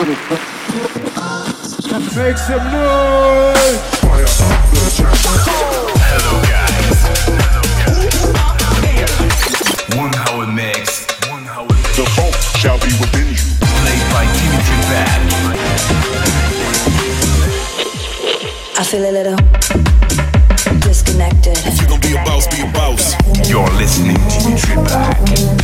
[0.00, 0.16] Make
[2.38, 3.80] some noise!
[6.00, 7.04] Hello guys.
[9.94, 11.06] One hour mix.
[11.28, 11.96] One hour mix.
[11.98, 13.44] The hope shall be within you.
[13.60, 15.20] Played by Dimitri Bad.
[18.78, 19.36] I feel a little
[20.80, 21.58] disconnected.
[21.66, 23.14] If you gon' be a boss, be a boss.
[23.50, 25.59] You're listening to Dimitri Bad.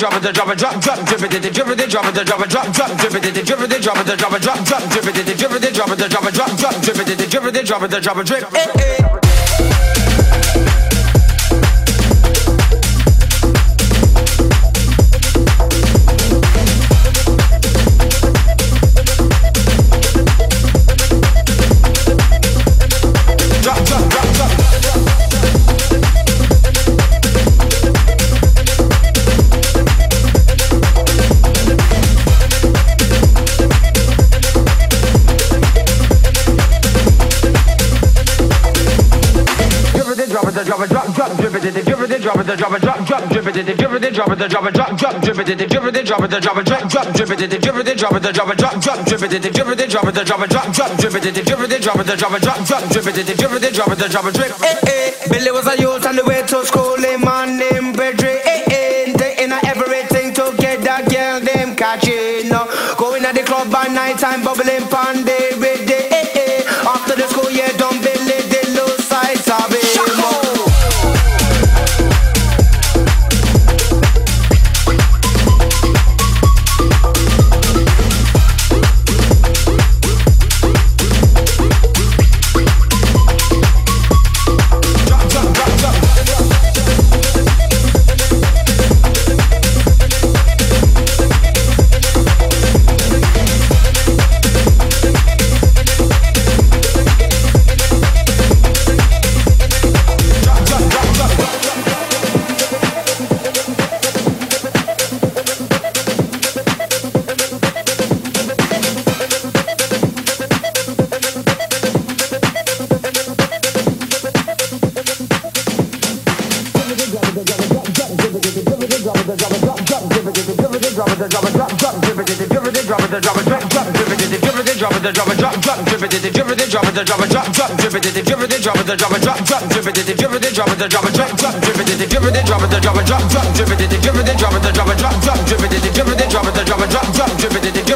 [0.00, 2.72] Drop it, drop it, drop, drop, drip it, drip it, drop it, drop it, drop,
[2.72, 5.74] drop, drip it, drip it, drop it, drop it, drop, drop, drip it, drip it,
[5.74, 8.79] drop it, drop it, drop, drop, drip it, drip it, drop it, drop it, drip.
[43.52, 46.06] Drop, drip it, drip it, drop it, drop it, drop, drop, drip it, drip it,
[46.06, 48.80] drop it, drop it, drop, drop, drip it, drip it, drop it, drop it, drop,
[48.80, 51.82] drop, drip it, drip it, drop it, drop it, drop, drop, drip it, drip it,
[51.82, 54.52] drop it, drop it, drop, drop, drip it, drip it, drop it, drop it, drip.
[54.62, 55.28] Eh, eh.
[55.30, 58.40] Billy was a youth on the way to school, him man named Pedri.
[58.44, 59.12] Eh, eh.
[59.16, 62.50] Taking everything together, girl, them catching.
[62.96, 65.24] Going at the club by night time, bubbling pan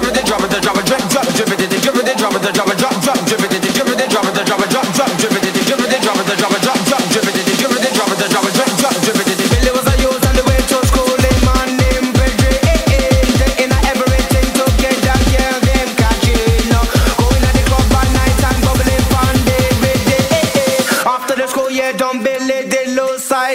[0.04, 0.23] Billy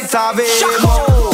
[0.07, 1.28] sabemos.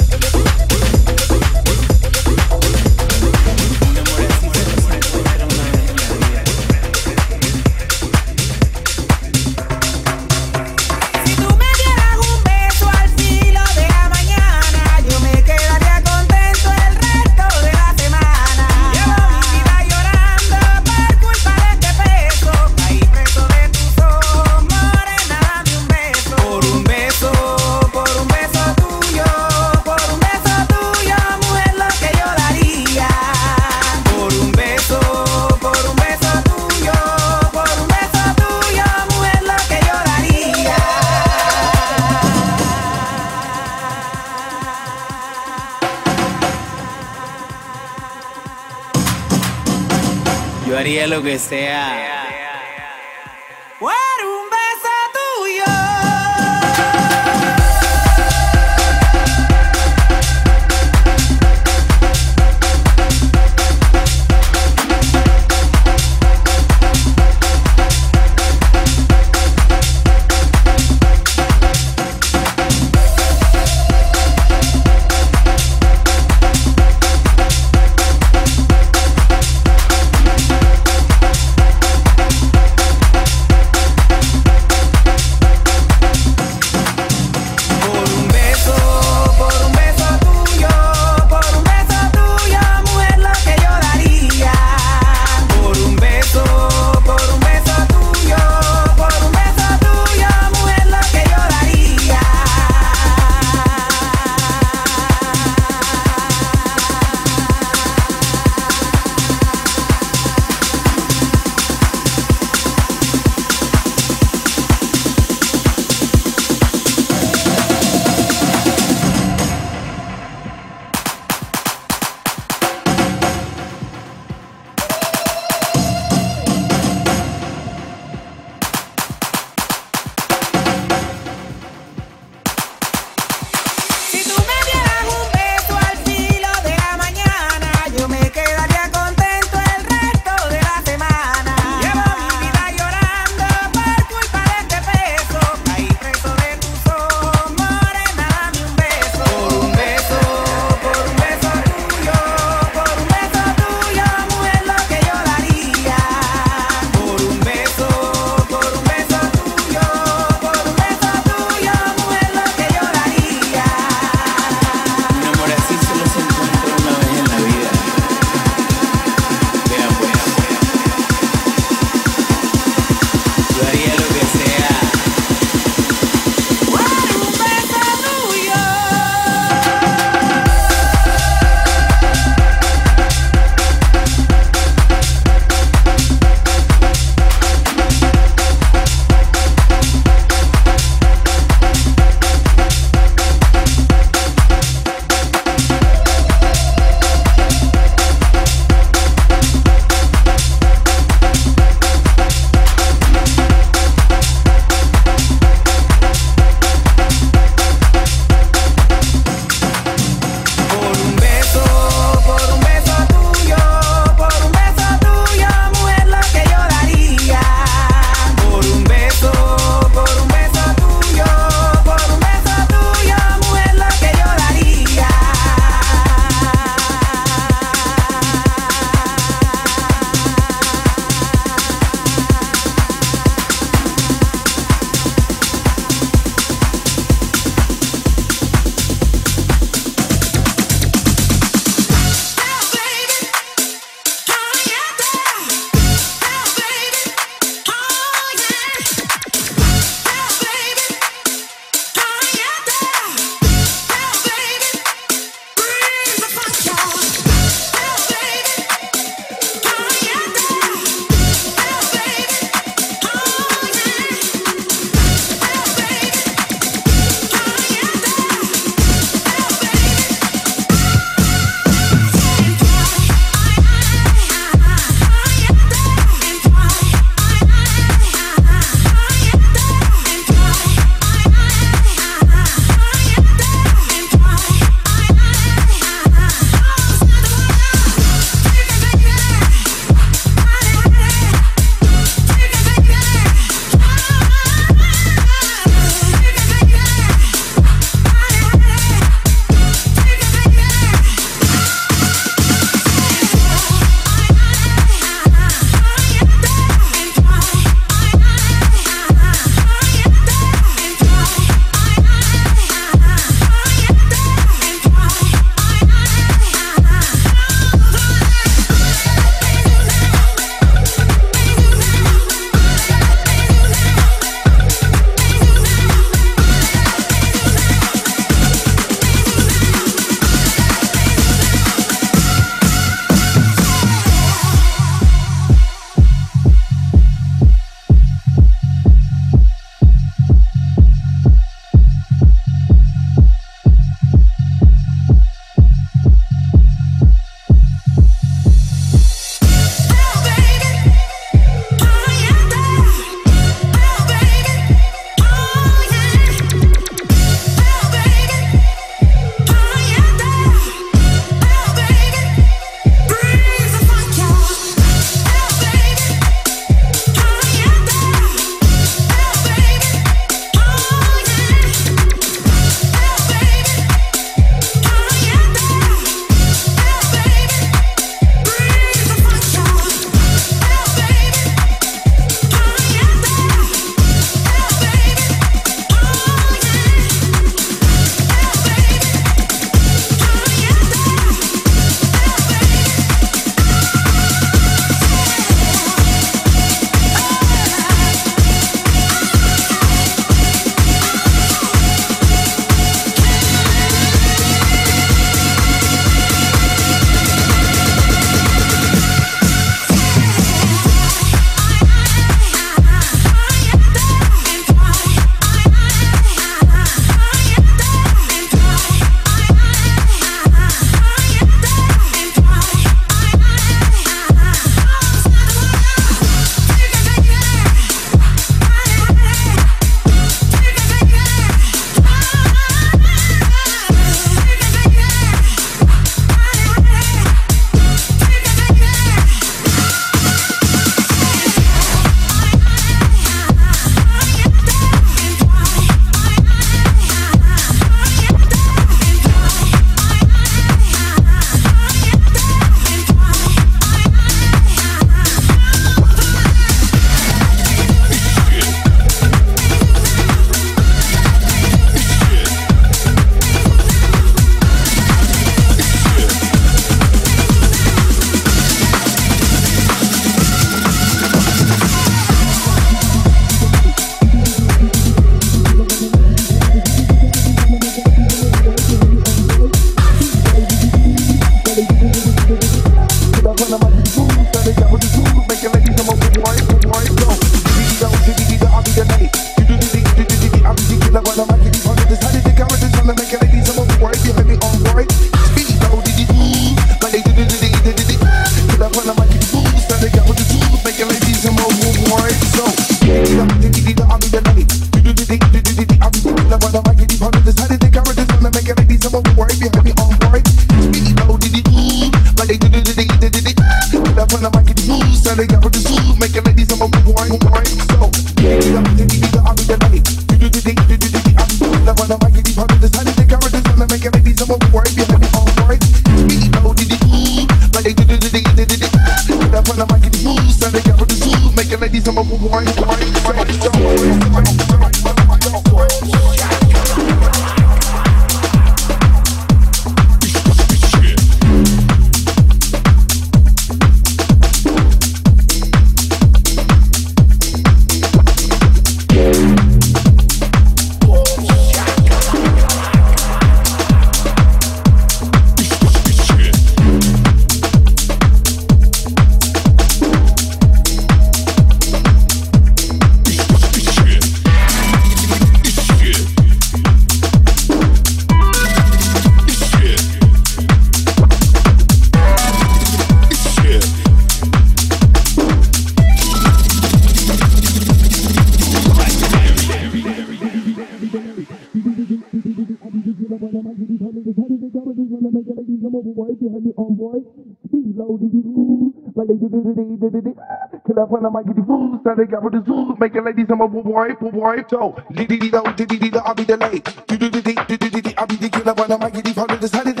[592.15, 595.63] They got with the zoo, making ladies I'm a boy, boy, so diddy dee do,
[595.75, 596.83] diddy dee I'll be delayed.
[597.07, 599.71] Do do do do do do I'll be the killer when like, how did this,
[599.71, 600.00] how did they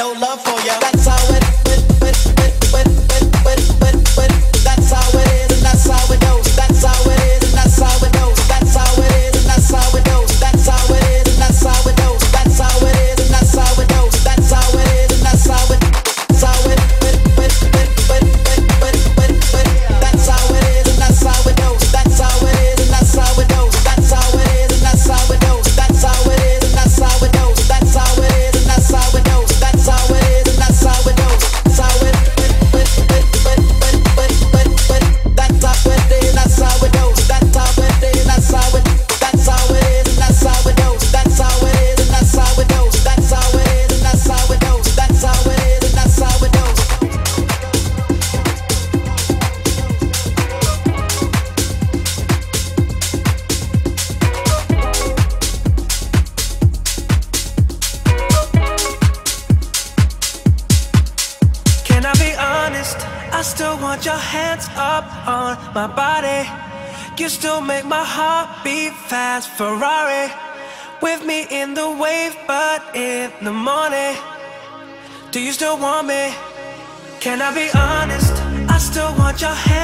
[0.00, 0.29] no love.
[73.38, 74.16] in the morning.
[75.30, 76.34] Do you still want me?
[77.20, 78.32] Can I be honest?
[78.68, 79.79] I still want your hand.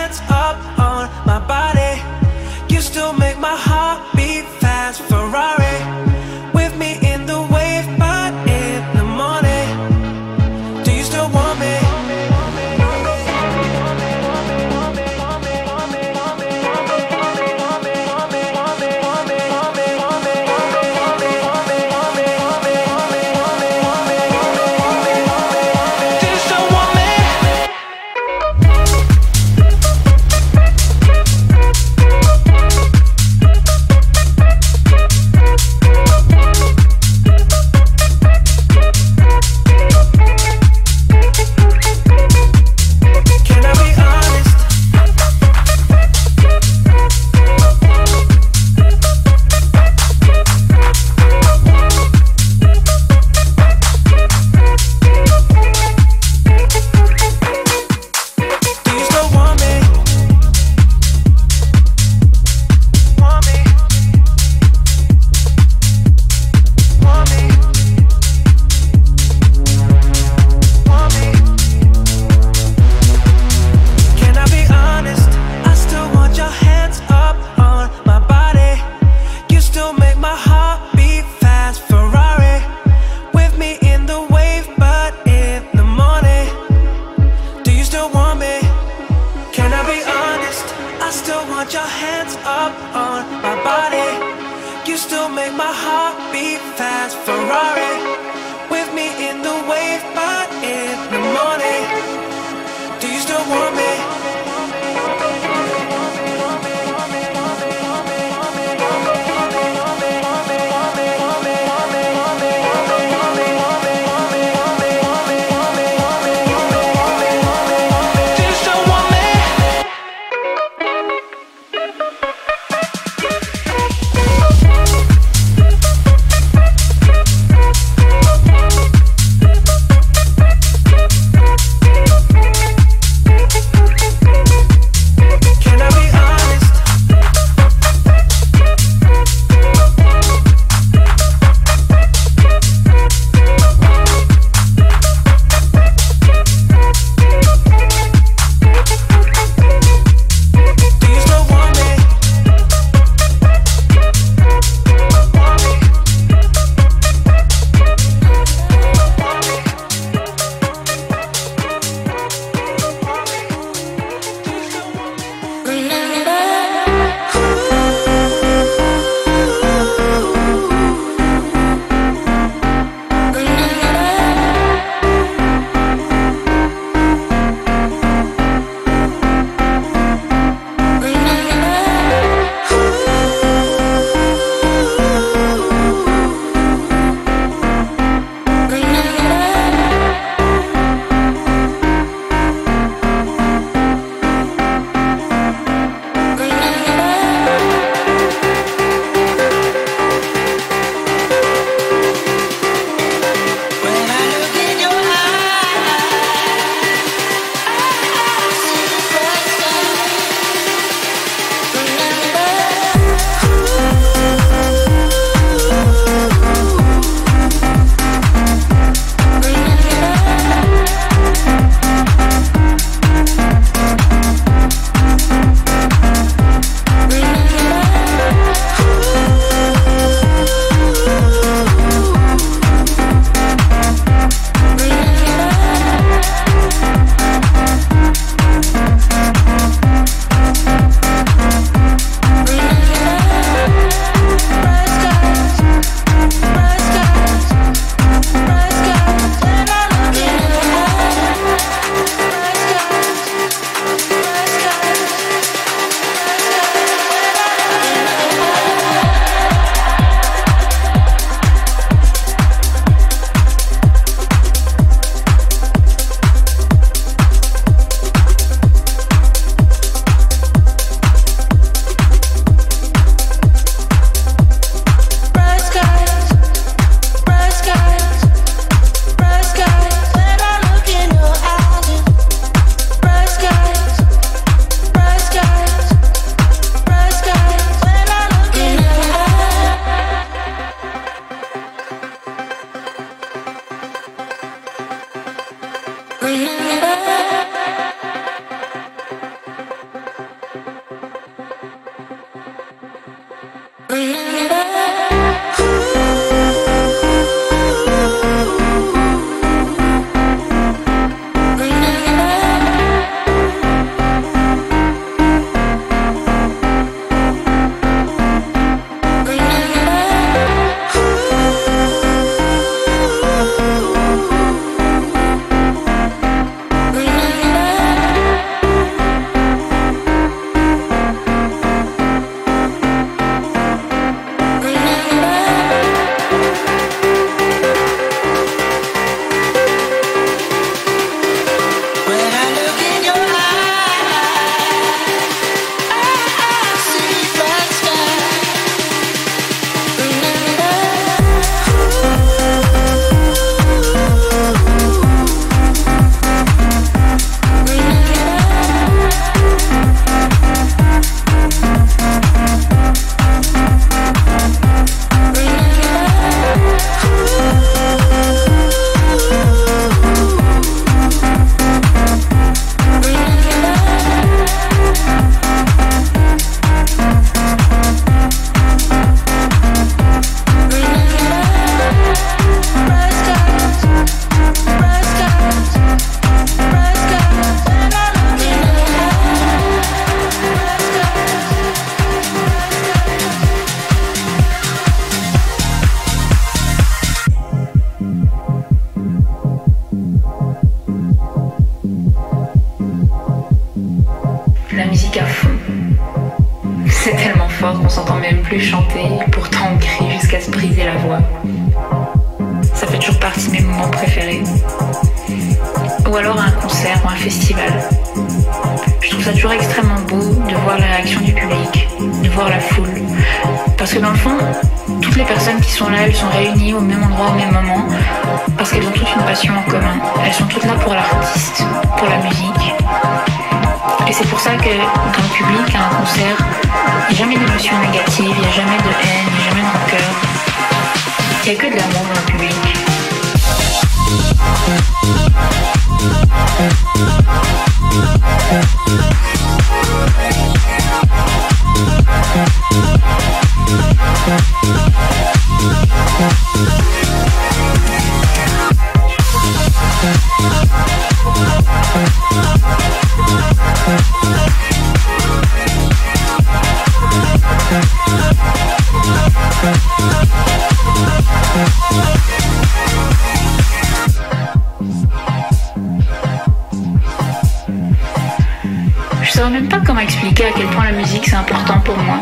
[479.47, 482.19] saurais même pas comment expliquer à quel point la musique c'est important pour moi?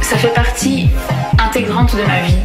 [0.00, 0.88] Ça fait partie
[1.38, 2.38] intégrante de ma vie.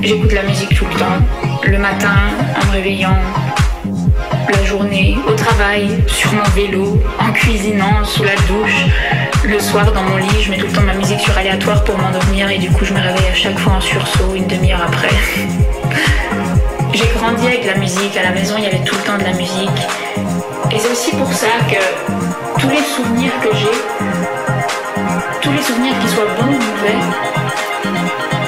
[0.00, 1.18] J'écoute la musique tout le temps,
[1.64, 2.14] le matin,
[2.60, 3.16] en me réveillant,
[4.52, 8.86] la journée, au travail, sur mon vélo, en cuisinant, sous la douche,
[9.44, 11.96] le soir dans mon lit, je mets tout le temps ma musique sur aléatoire pour
[11.98, 15.14] m'endormir et du coup je me réveille à chaque fois en sursaut une demi-heure après.
[16.94, 19.24] J'ai grandi avec la musique, à la maison il y avait tout le temps de
[19.24, 20.37] la musique.
[20.70, 23.78] Et c'est aussi pour ça que tous les souvenirs que j'ai,
[25.40, 26.98] tous les souvenirs qui soient bons ou mauvais,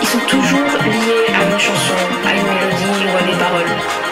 [0.02, 1.94] ils sont toujours liés à une chanson,
[2.26, 4.09] à une mélodie ou à des paroles.